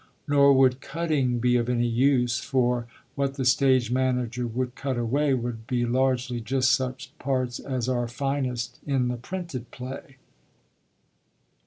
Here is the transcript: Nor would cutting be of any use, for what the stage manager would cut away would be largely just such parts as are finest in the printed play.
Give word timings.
Nor 0.27 0.53
would 0.53 0.81
cutting 0.81 1.37
be 1.37 1.55
of 1.57 1.69
any 1.69 1.85
use, 1.87 2.39
for 2.39 2.87
what 3.13 3.35
the 3.35 3.45
stage 3.45 3.91
manager 3.91 4.47
would 4.47 4.73
cut 4.73 4.97
away 4.97 5.35
would 5.35 5.67
be 5.67 5.85
largely 5.85 6.41
just 6.41 6.71
such 6.71 7.11
parts 7.19 7.59
as 7.59 7.87
are 7.87 8.07
finest 8.07 8.79
in 8.87 9.09
the 9.09 9.17
printed 9.17 9.69
play. 9.69 10.17